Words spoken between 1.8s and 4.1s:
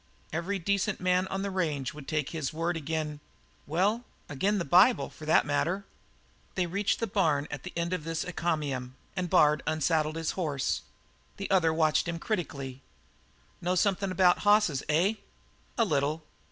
would take his word ag'in' well,